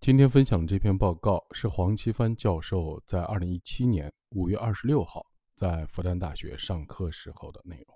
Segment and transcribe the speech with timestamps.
[0.00, 7.94] 今天分享的这篇报告是黄奇帆教授在二零一七年五月二十六号在复旦大学上课时候的内容。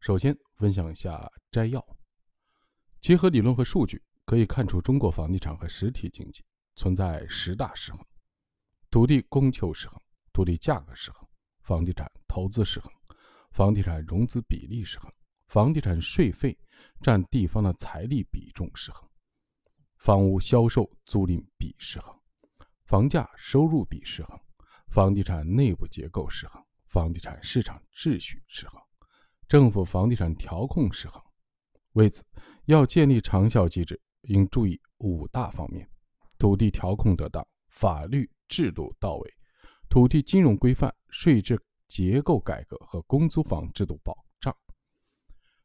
[0.00, 1.82] 首先分享一下摘要：
[3.00, 6.44] 结合理论和数据，可以看出中国房地产和实体经济
[6.76, 8.04] 存在十大失衡：
[8.90, 9.98] 土地供求失衡、
[10.30, 11.26] 土地价格失衡、
[11.62, 12.92] 房地产投资失衡、
[13.52, 15.10] 房地产融资比例失衡、
[15.46, 16.54] 房地产税费
[17.00, 19.09] 占地方的财力比重失衡。
[20.00, 22.18] 房屋销售租赁比失衡，
[22.86, 24.40] 房价收入比失衡，
[24.88, 28.80] 房地产内部结构失衡，房地产市场秩序失衡，
[29.46, 31.22] 政府房地产调控失衡。
[31.92, 32.24] 为此，
[32.64, 35.86] 要建立长效机制，应注意五大方面：
[36.38, 39.34] 土地调控得当，法律制度到位，
[39.90, 44.56] 土地金融规范，税制结构改革和公租房制度保障，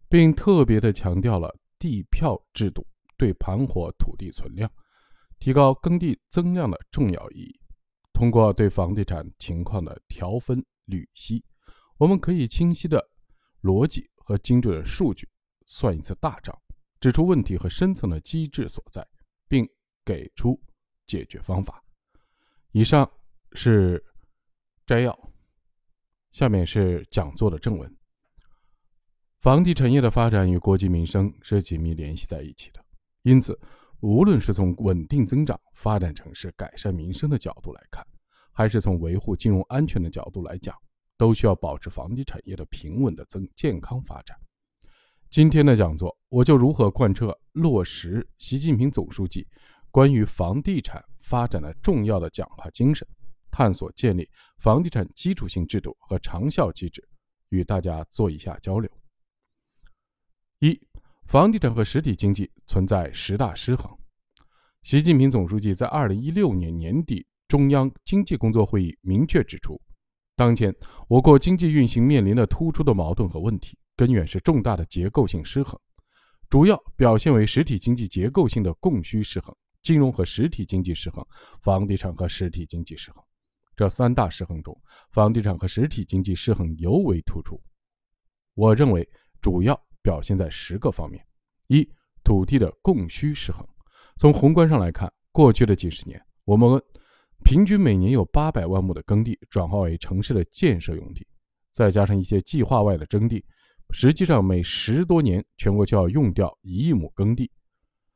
[0.09, 2.85] 并特别的强调了地票制度。
[3.17, 4.69] 对盘活土地存量、
[5.39, 7.59] 提高耕地增量的重要意义。
[8.13, 11.43] 通过对房地产情况的调分缕析，
[11.97, 13.05] 我们可以清晰的
[13.61, 15.27] 逻辑和精准的数据
[15.65, 16.57] 算一次大账，
[17.01, 19.05] 指出问题和深层的机制所在，
[19.49, 19.67] 并
[20.05, 20.57] 给出
[21.05, 21.83] 解决方法。
[22.71, 23.09] 以上
[23.53, 24.01] 是
[24.85, 25.17] 摘要，
[26.31, 27.97] 下面是讲座的正文。
[29.39, 32.84] 房地产业的发展与国计民生是紧密联系在一起的。
[33.25, 33.59] 因此，
[34.01, 38.05] 无论是从稳定增长、发展城市、改善民生的角度来看，
[38.51, 40.75] 还是从维护金融安全的角度来讲，
[41.17, 44.37] 都需要保持房地产业的平稳的增健康发展。
[45.31, 49.47] 今天的讲座，我就如何贯彻落实习近平总书记
[49.89, 53.07] 关于房地产发展的重要的讲话精神，
[53.49, 57.03] 探索建立房地产基础性制度和长效机制，
[57.49, 58.87] 与大家做一下交流。
[61.35, 63.93] 房地产和实体经济存在十大失衡。
[64.83, 69.77] 习近平总书记在二零一六年年底中央经济工作会议明确指出，
[70.37, 70.73] 当前
[71.09, 75.77] 我国经济运行面临的突出的矛盾和问题，根源是重大的结构性失衡，
[76.49, 79.53] 主要表现为实体经济结构性的供需失衡、
[79.83, 81.21] 金融和实体经济失衡、
[81.61, 83.21] 房地产和实体经济失衡。
[83.75, 84.73] 这三大失衡中，
[85.11, 87.61] 房地产和实体经济失衡尤为突出。
[88.53, 89.05] 我认为
[89.41, 89.77] 主要。
[90.05, 91.25] 表现在十个方面：
[91.65, 91.89] 一、
[92.23, 93.67] 土地的供需失衡。
[94.17, 96.79] 从宏观上来看，过去的几十年，我们
[97.43, 101.25] 平均每年有八百万亩的耕地转化为城市的建设用地，
[101.71, 103.43] 再加上一些计划外的征地，
[103.89, 107.49] 实际上每十多年全国就要用掉一亿亩耕地。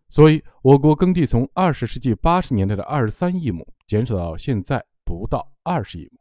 [0.10, 6.20] 所以，我国耕地从二十世纪八十年代的二十三亿亩减少到现在不到二十亿亩。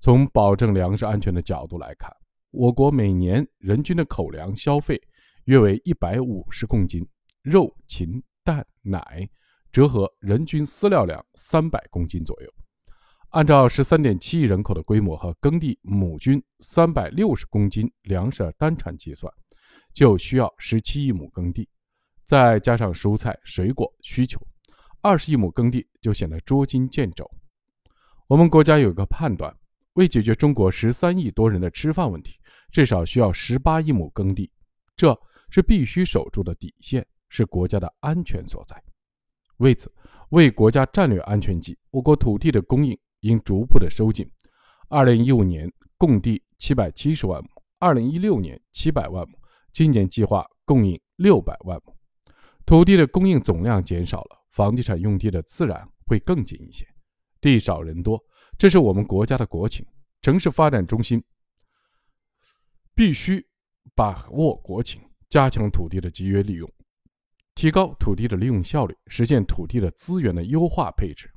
[0.00, 2.12] 从保证粮食安全的角度来看，
[2.50, 5.00] 我国每年人均的口粮消费
[5.44, 7.06] 约为一百五十公斤，
[7.42, 9.28] 肉、禽、蛋、奶
[9.70, 12.52] 折合人均饲料量三百公斤左右。
[13.28, 19.32] 按照十三点七亿人口的规模和耕地亩均三百六十公斤粮食单产计算，
[19.94, 21.68] 就需要十七亿亩耕地，
[22.24, 24.44] 再加上蔬菜水果需求，
[25.00, 27.30] 二十亿亩耕地就显得捉襟见肘。
[28.26, 29.56] 我们国家有个判断。
[29.94, 32.38] 为解决中国十三亿多人的吃饭问题，
[32.70, 34.50] 至少需要十八亿亩耕地，
[34.96, 35.18] 这
[35.50, 38.80] 是必须守住的底线，是国家的安全所在。
[39.56, 39.92] 为此，
[40.30, 44.30] 为国家战略安全计，我国土地的供应应逐步的收紧。
[44.88, 49.36] 二零一五年供地七百七十万亩，二零一六年七百万亩，
[49.72, 51.94] 今年计划供应六百万亩。
[52.64, 56.86] 土地的供应总量减少了，房地产用地的自然会更紧一些。
[57.40, 58.22] 地少人多。
[58.60, 59.86] 这是我们国家的国情，
[60.20, 61.24] 城市发展中心
[62.94, 63.42] 必须
[63.94, 65.00] 把握国情，
[65.30, 66.70] 加强土地的集约利用，
[67.54, 71.32] 提高土地的利用效率，实现土地的资源的优化配置。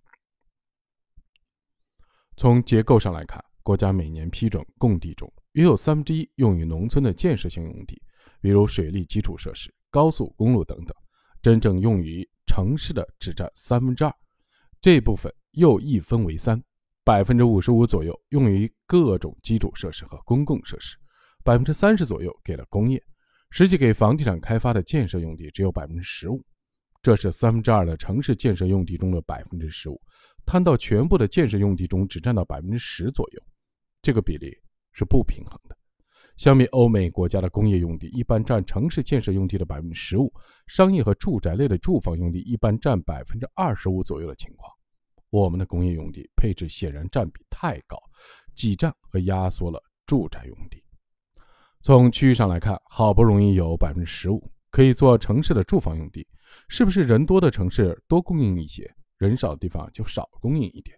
[2.36, 8.02] 从结构上来看，国家每年批准供地中，约有三分之一用于农村的建设性用地，
[8.42, 10.94] 比如水利基础设施、高速公路等等；
[11.42, 14.14] 真正用于城市的只占三分之二，
[14.82, 16.62] 这部分又一分为三。
[17.06, 20.96] 百分之五十五左右用于各种基础设施和公共设施，
[21.44, 23.04] 百分之三十左右给了工业，
[23.50, 26.42] 实际给房地产开发的建设用地只有百分之十五，
[27.02, 30.00] 这是三分之二的城市建设用地中的百分之十五，
[30.46, 33.42] 摊到全部的建设用地中只占到百分之十左右，
[34.02, 34.58] 这个比例
[34.94, 35.76] 是不平衡的。
[36.38, 40.34] 相比欧美国家的工业用地一般占城市建设用地的百分之十五，
[40.68, 44.72] 商业和住宅类的住房用地一般占百分之二十五左右的情况。
[45.34, 47.98] 我们的工业用地配置显然占比太高，
[48.54, 50.80] 挤占和压缩了住宅用地。
[51.82, 56.28] 从区域上来看，好不容易有百分之十五可以做城市的住房用地，
[56.70, 58.88] 是不是人多的城市多供应一些，
[59.18, 60.96] 人少的地方就少供应一点？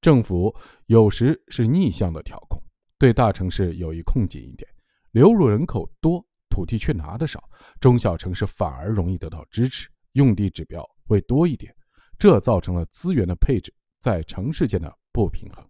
[0.00, 0.56] 政府
[0.86, 2.58] 有时是逆向的调控，
[2.98, 4.66] 对大城市有意控紧一点，
[5.10, 7.44] 流入人口多，土地却拿得少，
[7.78, 11.75] 中小城市反而容易得到支持，用地指标会多一点，
[12.18, 15.64] 这造成了资源的配置在城市间的不平衡。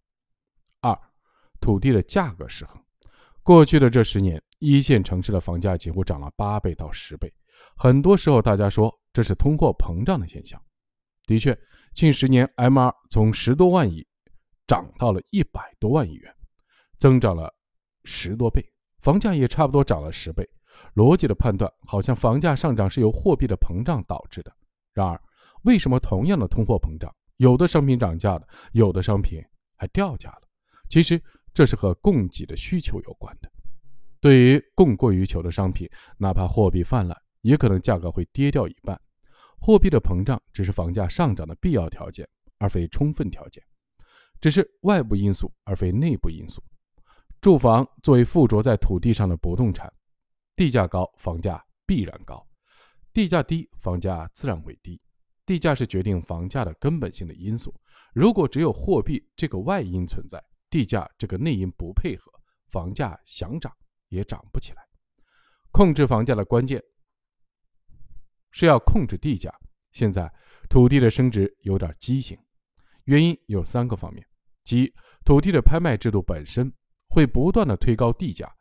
[0.81, 0.99] 二，
[1.61, 2.83] 土地的价格失衡。
[3.43, 7.33] 过去的这十年，一线城市的房价几乎涨了八倍到十倍，
[7.77, 10.61] 很多时候大家说这是通货膨胀的现象。
[11.27, 11.59] 的确，
[11.93, 14.07] 近十年 M2 从十多万亿。
[14.69, 16.35] 涨到了一百多万亿元，
[16.99, 17.55] 增长了
[18.03, 18.61] 十多倍，
[18.99, 20.45] 房价也差不多涨了十倍。
[20.97, 24.53] 逻辑的判断好像房价上涨是由货币的膨胀导致的。
[24.93, 25.23] 然而，
[25.67, 29.43] 为什么同样的通货膨胀，有的商品涨价了，有的商品
[29.77, 30.43] 还掉价了？
[30.89, 31.21] 其实
[31.53, 33.51] 这是和供给的需求有关的。
[34.21, 38.99] 对于供过于求的商品，哪怕货币泛滥，也可能价格会跌掉一半。
[39.59, 42.25] 货币的膨胀只是房价上涨的必要条件，
[42.59, 43.61] 而非充分条件。
[44.41, 46.63] 只是外部因素，而非内部因素。
[47.41, 49.93] 住房作为附着在土地上的不动产，
[50.55, 52.37] 地价高，房价必然高；
[53.13, 55.01] 地价低，房价自然会低。
[55.47, 57.73] 地价是决定房价的根本性的因素。
[58.13, 62.33] 如果只有货币这个外因存在，地价这个内因不配合，
[62.73, 63.73] 房价想涨
[64.09, 64.83] 也涨不起来。
[65.71, 66.83] 控制房价的关键
[68.51, 69.55] 是要控制地价。
[69.93, 70.31] 现在
[70.69, 72.37] 土地的升值有点畸形。
[73.05, 74.27] 原因有三个方面：
[74.65, 74.95] 其一，
[75.25, 76.73] 土地的拍卖制度本身
[77.09, 78.53] 会不断的推高地价。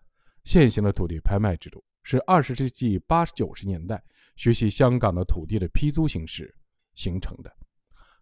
[0.43, 4.03] 现行的土地拍卖制度是二十世纪八九十年代
[4.35, 6.53] 学习香港的土地的批租形式
[6.95, 7.55] 形成的。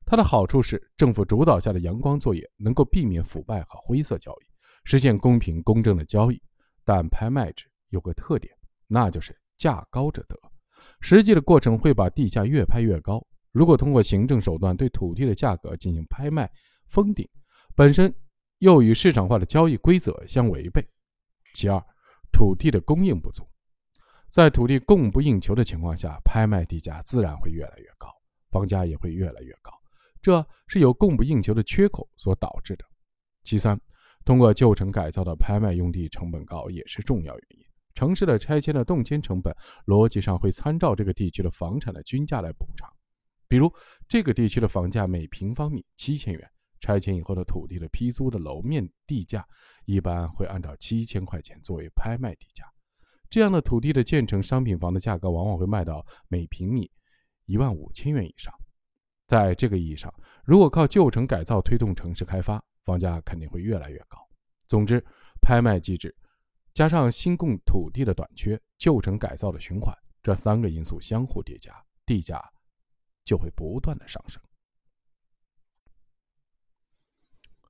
[0.05, 4.45] 它的好处是，政府主导下的阳光作业能够避免腐败和灰色交易，
[4.83, 6.41] 实现公平公正的交易。
[6.83, 8.53] 但拍卖制有个特点，
[8.87, 10.37] 那就是价高者得，
[10.99, 13.25] 实际的过程会把地价越拍越高。
[13.53, 16.51] 如果通过行政手段对土地的价格进行拍卖
[16.87, 17.25] 封顶，
[17.75, 18.13] 本身
[18.57, 20.85] 又与市场化的交易规则相违背。
[21.53, 21.81] 其二，
[22.33, 23.47] 土地的供应不足，
[24.29, 28.09] 在土地供不应求的情况下，拍卖地价自然会越来越高，
[28.53, 29.71] 房价也会越来越高，
[30.21, 32.85] 这是由供不应求的缺口所导致的。
[33.43, 33.77] 其三，
[34.23, 37.65] 通过旧城改造的拍卖用地成本高也是重要原因。
[37.95, 39.51] 城市的拆迁的动迁成本
[39.87, 42.87] 逻辑上会参照这个地区的房产的均价来补偿。
[43.47, 43.71] 比如
[44.07, 46.49] 这个地区的房价每平方米七千元，
[46.79, 49.45] 拆迁以后的土地的批租的楼面地价
[49.85, 52.63] 一般会按照七千块钱作为拍卖地价。
[53.29, 56.89] 这样的土地的建成商品房的价格往往会卖到每平米
[57.45, 58.53] 一万五千元以上。
[59.27, 60.13] 在这个意义上，
[60.43, 64.17] 如果靠旧城改造推动城市开发，房价肯定会越来越高。
[64.67, 65.03] 总之，
[65.41, 66.15] 拍卖机制
[66.73, 71.73] 加上新供土地的短缺、旧城改造的循环，这三个因素相互叠加，
[72.05, 72.43] 地价。
[73.25, 74.43] 就会不断的上升。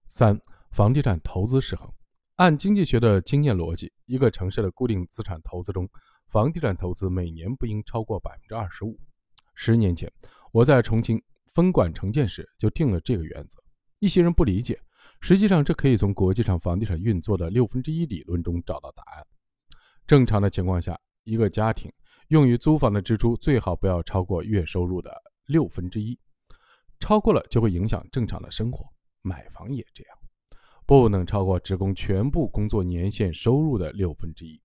[0.08, 0.42] 三、
[0.72, 1.88] 房地产投资失衡。
[2.38, 5.88] 按经济学的经验逻辑，一个城市的固定资产投资中，
[6.26, 9.00] 房地产投资每年不应超过百分之二十五。
[9.56, 10.12] 十年前，
[10.52, 11.22] 我在重庆
[11.54, 13.62] 分管城建时就定了这个原则。
[14.00, 14.80] 一些人不理解，
[15.22, 19.26] 实际上这可以从国际上房地产运作的六分之一理论中找到答案。
[20.06, 21.92] 正常的情况下，一个家庭
[22.28, 25.14] 用于租房的支出最好不要超过月收入的。
[25.48, 26.18] 六分之一，
[27.02, 28.86] 超过了就会影响正常的生活。
[29.22, 30.18] 买房也这样，
[30.86, 34.62] 不能超过职工全部工作年限收入的六分之一。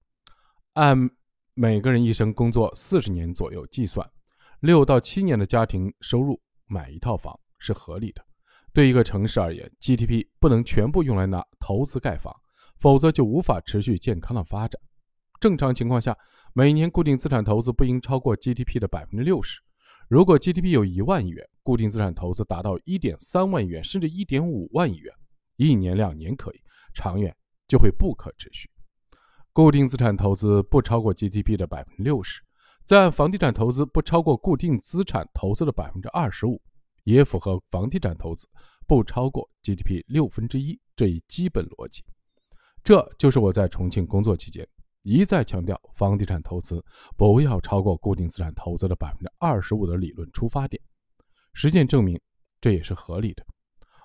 [0.74, 0.96] 按
[1.54, 4.08] 每个人一生工作四十年左右计算，
[4.60, 8.24] 六到七年的家庭收入买一套房是合理的。
[8.72, 12.34] 对一个城市而言，GDP 不能全部用来拿投资盖房，
[12.80, 14.80] 否则就无法持续健康的发展。
[15.40, 16.16] 正常情况下，
[16.52, 19.60] 每年固定资产投资不应超过 GDP 的百分之六十。
[20.08, 25.12] 如果 GDP 有一万亿元，固定资产投资达到一点三万亿元，甚至一点五万亿元，
[25.56, 26.60] 一年两年可以，
[26.94, 27.34] 长远
[27.68, 28.68] 就会不可持续。
[29.52, 32.40] 固定资产投资不超过 GDP 的百分之六十，
[32.88, 36.58] 再按房地产投资不超过固定资产投资的百分之二十五，
[37.04, 38.48] 也符合房地产投资
[38.86, 42.02] 不超过 GDP 六分之一这一基本逻辑。
[42.82, 44.66] 这就是我在重庆工作期间。
[45.02, 46.82] 一再强调，房地产投资
[47.14, 50.82] 不要超过固定资产投资的百分之二十五的理论出发点。
[51.52, 52.18] 实践证明，
[52.58, 53.44] 这也是合理的。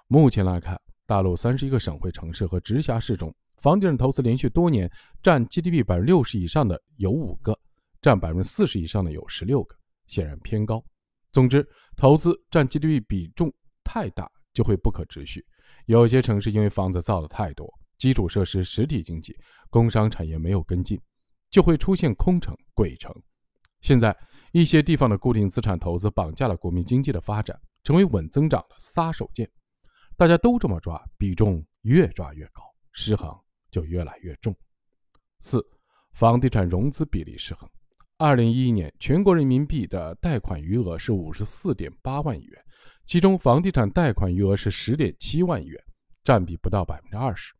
[0.09, 7.57] 目前来看，大陆三十一个省会城市和直辖市中，房地产投资连续多年占 GDP 百分之六十以上的有五个，
[8.03, 10.83] 占百分之四十以上的有十六个，显然偏高。
[11.31, 13.51] 总之，投资占 GDP 比重
[13.83, 15.43] 太大，就会不可持续。
[15.85, 17.73] 有些城市因为房子造的太多。
[17.97, 19.33] 基础设施、实体经济、
[19.69, 20.99] 工商产业没有跟进，
[21.49, 23.13] 就会出现空城、鬼城。
[23.79, 24.13] 现在
[24.51, 29.47] 一些地方的固定资产投资绑架了国民经济的发展，成为稳增长的杀手锏。
[30.17, 33.33] 大家都这么抓，比重越抓越高，失衡
[33.71, 34.53] 就越来越重。
[35.39, 35.65] 四、
[36.11, 37.69] 房地产融资比例失衡。
[38.19, 42.57] 二零一一年，全国人民币的贷款余额是五十四点八万亿元，
[43.05, 45.79] 其中房地产贷款余额是十点七万亿元，
[46.23, 47.53] 占比不到百分之二十。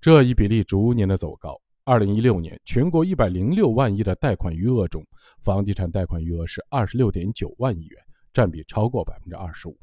[0.00, 1.58] 这一比例逐年的走高。
[1.84, 5.02] 二零一六年，全国一百零六万亿的贷款余额中，
[5.42, 8.00] 房地产贷款余额是二十六点九万亿元，
[8.32, 9.78] 占比超过百分之二十五。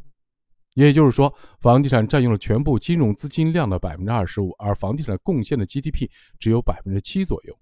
[0.75, 7.57] 也就是说，房地产占用了全部金融资金量的百分之二十五，而房地产贡献的 GDP 只有百分之七左右。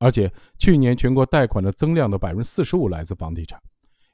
[0.00, 0.28] 而且，
[0.58, 3.62] 去年全国贷款的增量的百分之四十五来自房地产，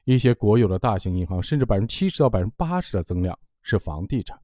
[0.05, 4.39] 一些国有的大型银行甚至百分之七十到百分之八十的增量是房地产。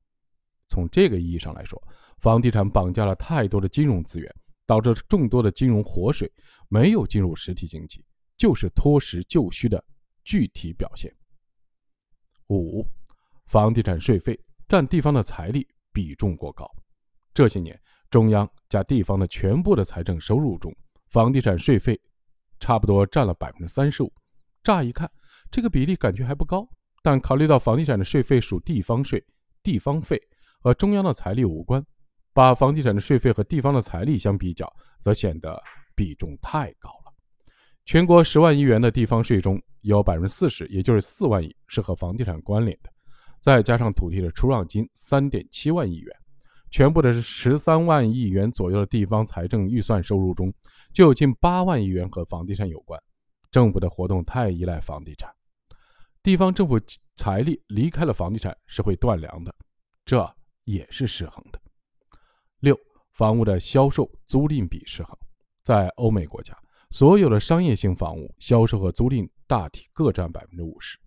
[0.69, 1.79] 从这个意义上来说，
[2.21, 4.35] 房地产绑架了太多的金融资源。
[4.65, 6.33] 导致众多的金融活水
[6.69, 8.03] 没有进入实体经济，
[8.39, 9.85] 就是脱实就虚的
[10.25, 11.13] 具体表现。
[12.49, 12.87] 五，
[13.47, 16.65] 房地产税费占地方的财力比重过高。
[17.35, 20.75] 这些年，中央加地方的全部的财政收入中，
[21.13, 22.01] 房地产税费
[22.59, 24.11] 差不多占了百分之三十五。
[24.65, 25.11] 乍一看，
[25.51, 26.67] 这个比例感觉还不高，
[27.03, 29.23] 但考虑到房地产的税费属地方税，
[29.63, 30.19] 地方费
[30.63, 31.85] 和中央的财力无关。
[32.33, 34.67] 把房地产的税费和地方的财力相比较，
[35.03, 35.63] 则显得
[35.95, 37.13] 比重太高了。
[37.85, 42.89] 全国十万亿元的地方税中有百分之四十，也就是四万亿是和房地产关联的，
[43.39, 46.17] 再加上土地的出让金三点七万亿元，
[46.71, 50.51] 全部的是十三万亿元左右的地方财政预算收入中，
[50.93, 53.01] 就有近八万亿元和房地产有关。
[53.51, 55.31] 政府的活动太依赖房地产，
[56.23, 56.81] 地方政府
[57.17, 59.55] 财力离开了房地产是会断粮的，
[60.05, 60.27] 这
[60.65, 61.61] 也是失衡的。
[62.61, 62.79] 六、
[63.13, 65.17] 房屋的销售租赁比失衡。
[65.63, 66.57] 在欧美国家，
[66.91, 70.99] 所有的商业性房屋销售和租赁大体各占百分之五十。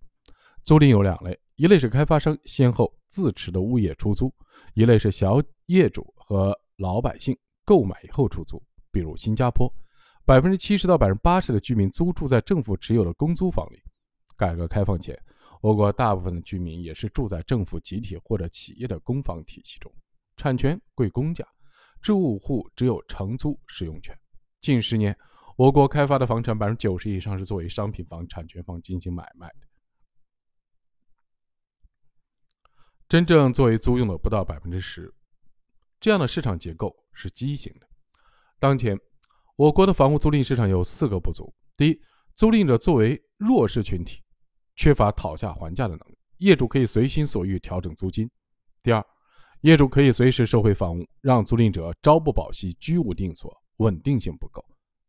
[0.62, 4.32] 租赁有两类，一类是开发商先后自持的物业出租，
[4.74, 8.62] 一类是小业主和老百姓购买以后出租。
[8.96, 9.70] 比如新加坡，
[10.24, 13.78] 百分之七十到百分之八十的居民租住在政府持有的公租房里。
[14.38, 15.14] 改革开放前，
[15.60, 19.92] 我国大部分的居民也是住在政府集体或者企业的公房体系中。
[20.38, 21.46] 产权归公家，
[22.00, 24.18] 住户只有承租使用权。
[24.62, 25.14] 近十年，
[25.58, 29.66] 我国开发的房产百分之九十以上是作为商品房、产权房进行买卖的，
[33.10, 35.12] 真正作为租用的不到百分之十。
[36.00, 37.85] 这样的市场结构是畸形的。
[38.58, 38.98] 当前，
[39.56, 42.00] 我国的房屋租赁市场有四个不足：第一，
[42.34, 44.22] 租赁者作为弱势群体，
[44.76, 48.26] 缺乏讨价还价的能力，业主可以随心所欲调整租金；
[48.82, 49.04] 第二，
[49.60, 54.64] 业主可以随时收回房屋，让租赁者朝不保夕、居无定所，稳定性不够。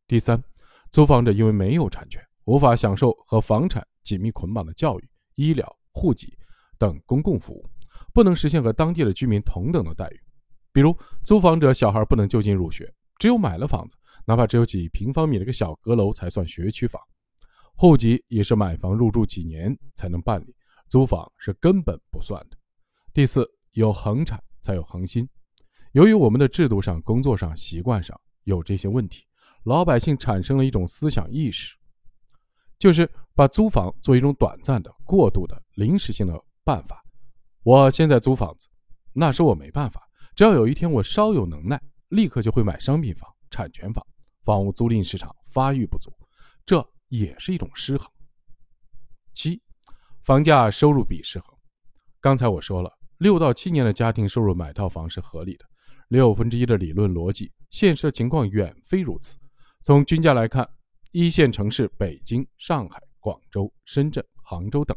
[0.08, 0.44] 第三，
[0.92, 6.38] 租房者因为没有产权，无法享受和房产紧密捆绑的教育、医疗、户籍
[6.78, 7.66] 等公共服务，
[8.14, 10.20] 不能实现和当地的居民同等的待遇。
[10.74, 13.96] 比如，租房者小孩不能就近入学，只有买了房子，
[14.26, 17.02] 哪怕只有几平方米的一个小阁楼才算学区房。
[17.76, 20.56] 户籍也是买房入住几年才能办理，
[20.90, 22.58] 租房是根本不算的。
[23.14, 24.42] 第四，有恒产。
[24.60, 25.26] 才有恒心。
[25.94, 29.24] 由于我们的制度上、工作上、习惯上有这些问题，
[29.64, 31.78] 老百姓产生了一种思想意识，
[32.78, 37.02] 就是把租房做一种短暂的、过渡的、临时性的办法。
[37.64, 38.68] 我现在租房子，
[39.14, 40.02] 那是我没办法。
[40.36, 44.06] 只要有一天我稍有能耐，立刻就会买商品房、产权房。
[44.44, 46.12] 房屋租赁市场发育不足，
[46.66, 48.10] 这也是一种失衡。
[49.34, 49.62] 七，
[50.24, 51.54] 房价收入比失衡。
[52.20, 52.94] 刚才我说了。
[53.20, 55.66] 六到七年的家庭收入买套房是合理的，
[56.10, 59.40] 六分之一的理论逻辑，现实的情况远非如此。
[59.82, 60.70] 从均价来看，
[61.14, 64.96] 一线城市北京、上海、广州、深圳、杭州等，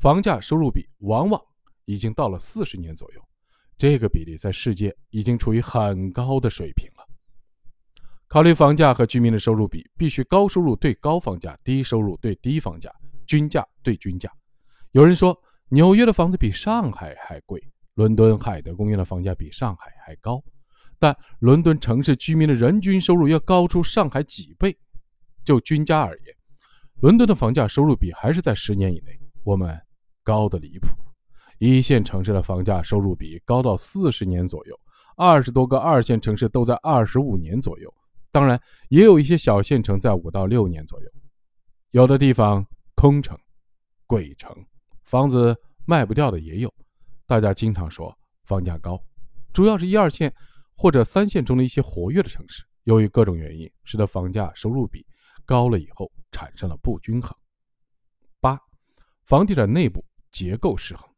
[0.00, 1.40] 房价收入比往往
[1.86, 3.22] 已经到了四十年左右，
[3.78, 7.06] 这个比例在世界已经处于很高的水平了。
[8.28, 12.90] 考虑房价和居民的收入比，必须高收入对高房价，低收入对低房价，
[13.26, 14.30] 均价对均价。
[14.92, 15.36] 有人说。
[15.68, 17.60] 纽约的房子比上海还贵，
[17.94, 20.40] 伦敦海德公园的房价比上海还高，
[20.96, 24.78] 但伦敦城市居民的人均收入要高出上海几倍。
[25.44, 26.36] 就均价而言，
[27.00, 29.76] 伦敦的房价收入比还是在十年以内，我们
[30.22, 30.86] 高的离谱。
[31.58, 34.78] 一线城市的房价收入比高到四十年左右，
[35.16, 37.92] 二十多个二线城市都在二十五年左右，
[38.30, 41.10] 当然也有一些小县城在五到六年左右。
[41.92, 43.38] 有的地方空城、
[44.06, 44.54] 鬼城。
[45.04, 46.74] 房子卖不掉的也有，
[47.26, 49.00] 大家经常说房价高，
[49.54, 50.34] 主要是一二线
[50.76, 55.06] 或者三线中的一些活跃的城市，由于各种原因，使得房价收入比
[55.46, 57.34] 高了以后产生了不均衡。
[58.40, 58.60] 八
[59.24, 61.08] 房地产内部结构失衡。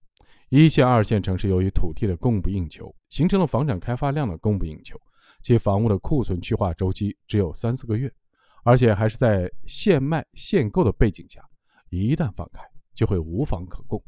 [0.50, 4.98] 一线、二线城市由于土地的供不应求，形成了房产开发量的供不应求，
[5.42, 8.10] 其房屋的库存去化周期只有三四个月，
[8.64, 11.42] 而且还是在限卖限购的背景下，
[11.90, 12.62] 一旦放开
[12.94, 14.02] 就会无房可供。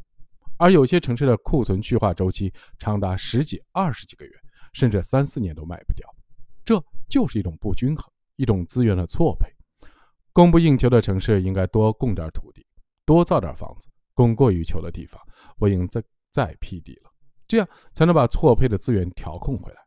[0.56, 4.32] 而有些城市的库存去化周期长达十几、二十几个月，
[4.72, 6.08] 甚至三四年都卖不掉，
[6.64, 9.46] 这就是一种不均衡，一种资源的错配。
[10.32, 12.66] 供不应求的城市应该多供点土地，
[13.04, 15.20] 多造点房子；供过于求的地方，
[15.58, 16.02] 不应再。
[16.30, 17.10] 再辟地了，
[17.48, 19.78] 这样才能把错配的资源调控回来。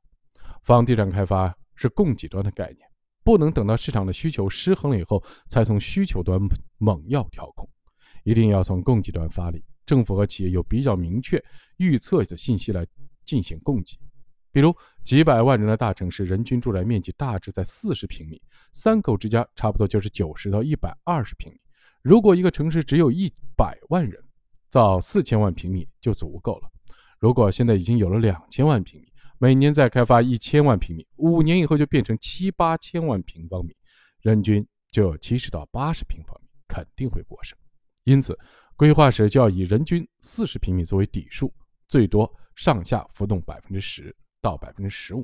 [0.64, 2.80] 房地产开发是供给端的概念，
[3.24, 6.40] 不能等到市场的需求失衡了以后，才从需求端
[6.78, 7.70] 猛要调控，
[8.24, 9.64] 一定要从供给端发力。
[9.86, 11.44] 政府和企业有比较明确
[11.78, 12.88] 预测的信息来
[13.26, 13.98] 进行供给。
[14.50, 14.74] 比如
[15.04, 21.60] 几百万人的大城市，人均住宅面积大致在四十平米，三口之家差不多就是九十到一百二十平米。
[22.02, 24.23] 如果一个城市只有一百万人，
[24.74, 26.68] 造四千万平米就足够了。
[27.20, 33.72] 如果现在已经有了两千万平米，每年再开发一千万平米，五年以后就变成七八千万平方米，
[34.22, 37.56] 人均就有七十到八十平方米，肯定会过剩。
[38.04, 38.36] 因此，
[38.76, 41.54] 规划时就要以人均四十平米作为底数，
[41.88, 45.24] 最多上下浮动百分之十到百分之十五，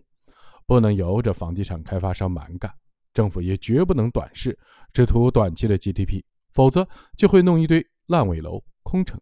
[0.67, 2.71] 不能由着房地产开发商蛮干。
[3.15, 4.55] 政府也绝不能短视，
[4.93, 6.21] 只图短期的 GDP，
[6.53, 6.87] 否则
[7.17, 9.19] 就会弄一堆烂尾楼空城。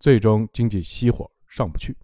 [0.00, 1.96] 最终经济熄火上不去。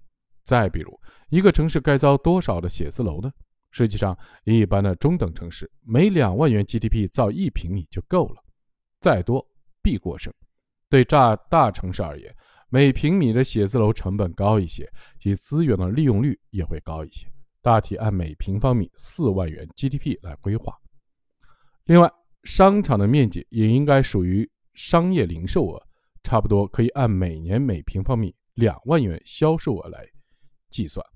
[0.44, 3.32] 再比如，一个城市该造多少的写字楼呢？
[3.72, 8.42] 实际上，一般的中等城市每两万元 GDP 造一平米就够了，
[9.00, 9.44] 再多
[9.82, 10.32] 必过剩。
[10.88, 12.34] 对大大城市而言，
[12.68, 17.26] 每平米的写字楼成本高一些，其资源的利用率也会高一些。
[17.60, 20.72] 大体按每平方米四万元 GDP 来规划。
[21.86, 22.10] 另外，
[22.44, 25.85] 商场的面积也应该属于商业零售额。
[26.26, 30.04] 差不多可以按每年每平方米两万元销售额来
[30.70, 31.06] 计算。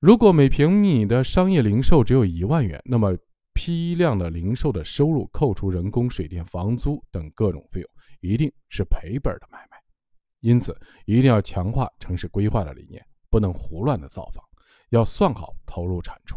[0.00, 3.16] 如果每平米的商业零售只有一万元，那么
[3.52, 7.88] 批量的零售的收入扣除人工、水电、房租等各种费用，
[8.20, 9.80] 一定是赔本的买卖。
[10.40, 14.44] 因此，一定要强化城市规划的理念，不能胡乱的造房，
[14.88, 16.36] 要算好投入产出。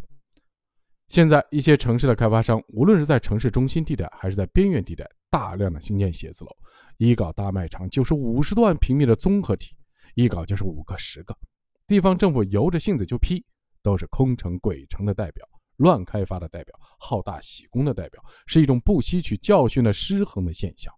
[1.10, 5.04] 现在一些城市的开发商，无论是在城市中心地带还是在边缘地带。
[5.30, 6.52] 大量的新建写字楼，
[6.98, 9.76] 一搞大卖场就是五十多万平米的综合体，
[10.16, 11.38] 一搞就是五个十个。
[11.86, 13.46] 地方政府由着性子就批，
[13.82, 20.94] 都是空城鬼城的代表，乱开发的代表，好大喜功的代表，是一种不吸取教训的失衡的现象。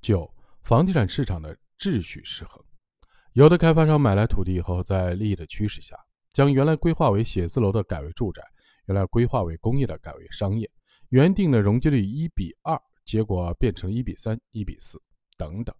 [0.00, 2.64] 九，房地产市场的秩序失衡，
[3.32, 5.96] 有的开发商买来土地以后，在利益的驱使下，
[6.32, 8.42] 将原来规划为写字楼的改为住宅。
[8.88, 10.68] 原来规划为工业的改为商业，
[11.10, 15.00] 原定的容积率一比二，结果变成一比三、一比四
[15.36, 15.74] 等等，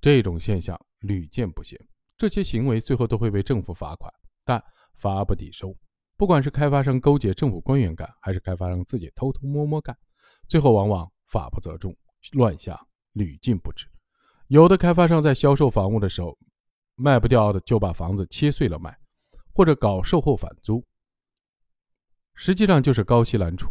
[0.00, 1.78] 这种现象屡见不鲜。
[2.16, 4.12] 这些行为最后都会被政府罚款，
[4.44, 4.62] 但
[4.94, 5.76] 罚不抵收。
[6.16, 9.96] 不管是开发商勾结政府官员干，还是开发商自己偷偷摸摸干，
[10.48, 11.92] 最后往往法不责众，
[12.34, 12.78] 乱象
[13.14, 13.84] 屡禁不止。
[14.46, 16.38] 有的开发商在销售房屋的时候，
[16.94, 18.96] 卖不掉的就把房子切碎了卖，
[19.52, 20.84] 或者搞售后返租。
[22.34, 23.70] 实际上就是高息揽储，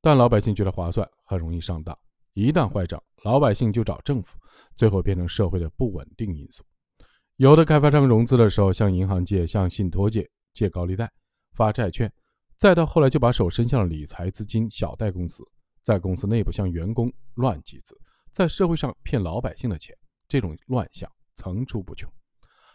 [0.00, 1.96] 但老百姓觉得划算，很容易上当。
[2.32, 4.38] 一旦坏账，老百姓就找政府，
[4.74, 6.64] 最后变成社会的不稳定因素。
[7.36, 11.10] 有的开发商融资的时候，向银行借，向信托借，借高利贷，
[11.52, 12.12] 发债券，
[12.58, 15.44] 再到后来就把手伸向了理财资金、小贷公司，
[15.82, 17.96] 在公司内部向员工乱集资，
[18.32, 19.96] 在社会上骗老百姓的钱，
[20.28, 22.08] 这种乱象层出不穷。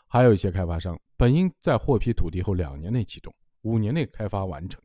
[0.08, 4.82] 还有一些开发商本应在获批土地后两年内启动，五年内开发完成。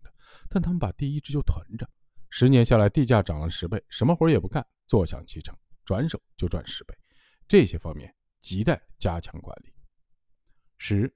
[0.48, 1.88] 但他们把地一直就囤着，
[2.30, 6.96] 十年下来地价涨了十倍，什么活也不干，坐享其成，转手就赚十倍。
[7.46, 9.72] 这些方面亟待加强管理。
[10.78, 11.14] 十，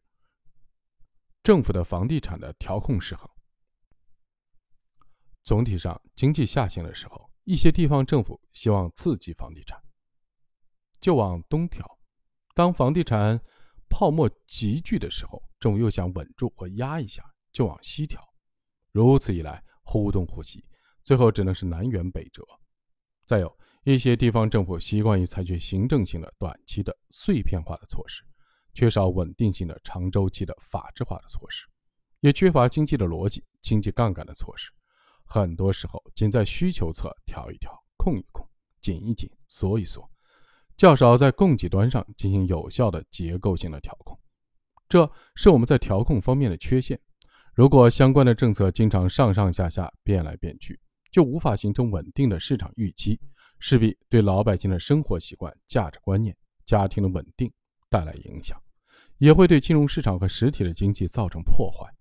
[1.42, 3.28] 政府的房地产的调控失衡。
[5.42, 9.83] 总体上，经济下行的时候，一些地方政府希望刺激房地产，
[11.00, 11.83] 就往东调；
[12.54, 13.40] 当房地产
[13.88, 18.22] 泡沫急剧的时候，政府又想稳住或压一下，就往西调。
[18.92, 20.64] 如此一来，忽东忽西，
[21.05, 22.42] 最后只能是南辕北辙。
[23.24, 28.22] 再有一些地方政府习惯于采取行政性的、短期的、碎片化的措施，
[28.72, 31.66] 缺少稳定性的、长周期的、法制化的措施，
[32.20, 34.70] 也缺乏经济的逻辑、经济杠杆的措施。
[35.24, 38.48] 很多时候，仅在需求侧调一调、控一控、
[38.81, 40.09] 紧一紧、缩一缩，
[40.77, 44.18] 较少在供给端上进行有效的结构性的调控。
[44.88, 46.98] 这是我们在调控方面的缺陷。
[47.59, 50.79] 如果相关的政策经常上上下下变来变去，
[51.11, 53.21] 就无法形成稳定的市场预期，
[53.59, 57.53] 势必对老百姓的生活习惯、价值观念、家庭的稳定
[57.90, 58.57] 带来影响，
[59.16, 61.92] 也会对金融市场和实体的经济造成破坏。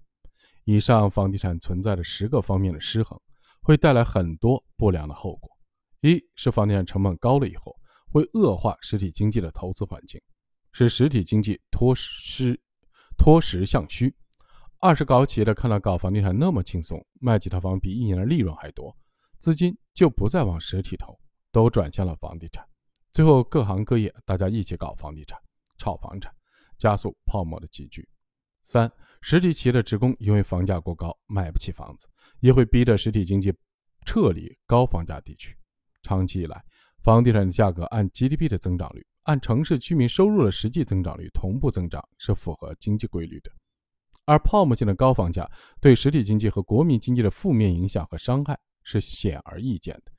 [0.66, 3.20] 以上房地产存在的十个方面的失衡，
[3.64, 5.50] 会带来很多不良的后果。
[6.02, 7.76] 一是房地产成本高了以后，
[8.12, 10.22] 会恶化实体经济的投资环境，
[10.72, 12.62] 使实体经济脱实
[13.18, 14.14] 脱实向虚。
[14.80, 18.96] 二是搞企业的看到搞房地产那么轻松，卖几套房比一年的利润还多，
[19.40, 21.20] 资金就不再往实体投，
[21.52, 22.64] 都转向了房地产。
[23.12, 25.40] 最后各行各业大家一起搞房地产，
[25.80, 26.32] 炒房产，
[26.78, 28.08] 加速泡沫的集聚。
[28.62, 32.08] 三，实体企业的职工因为房价过高买不起房子，
[32.40, 33.52] 也会逼着实体经济
[34.06, 35.58] 撤离高房价地区。
[36.04, 36.64] 长期以来，
[37.02, 43.52] 房地产的价格按 GDP 的增长率，按城市居民收入的实际增长率同步增长，是符合经济规律的。
[44.28, 50.12] 而泡沫性的高房价对实体经济和国民经济的负面影响和伤害是显而易见的，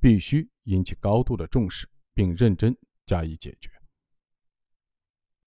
[0.00, 3.70] 必须引起高度的重视，并认真加以解决。